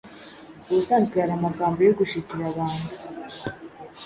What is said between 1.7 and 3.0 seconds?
yo gushitura abantu